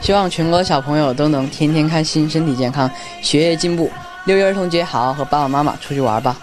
[0.00, 2.90] 希望全国小朋友都能天天开心身体健康
[3.22, 3.90] 学业进步。
[4.24, 6.36] 六一儿童节好好和爸爸妈妈出去玩吧。